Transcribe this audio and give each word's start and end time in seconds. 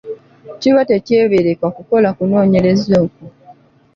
Kiba 0.59 0.81
tekyebeereka 0.89 1.65
kukola 1.77 2.09
kunooyereza 2.17 2.93
okwo. 3.05 3.25